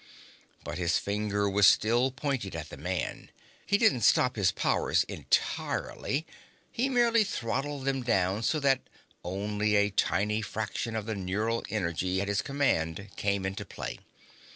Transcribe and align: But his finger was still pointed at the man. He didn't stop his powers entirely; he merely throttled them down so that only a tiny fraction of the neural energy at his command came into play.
But 0.63 0.79
his 0.79 0.97
finger 0.97 1.47
was 1.47 1.67
still 1.67 2.09
pointed 2.09 2.55
at 2.55 2.69
the 2.69 2.75
man. 2.77 3.29
He 3.67 3.77
didn't 3.77 4.01
stop 4.01 4.35
his 4.35 4.51
powers 4.51 5.03
entirely; 5.03 6.25
he 6.71 6.89
merely 6.89 7.23
throttled 7.23 7.85
them 7.85 8.01
down 8.01 8.41
so 8.41 8.59
that 8.61 8.81
only 9.23 9.75
a 9.75 9.91
tiny 9.91 10.41
fraction 10.41 10.95
of 10.95 11.05
the 11.05 11.13
neural 11.13 11.63
energy 11.69 12.19
at 12.19 12.29
his 12.29 12.41
command 12.41 13.11
came 13.15 13.45
into 13.45 13.63
play. 13.63 13.99